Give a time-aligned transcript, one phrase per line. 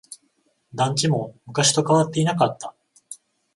[0.73, 2.73] 団地も昔と変わっていなかった。